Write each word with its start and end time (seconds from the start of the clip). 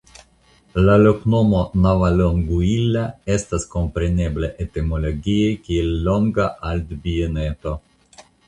La 0.85 0.93
loknomo 1.01 1.59
"Navalonguilla" 1.83 3.03
estas 3.35 3.67
komprenebla 3.75 4.51
etimologie 4.67 5.47
kiel 5.69 5.95
"Longa 6.11 6.49
Altbieneto". 6.75 7.79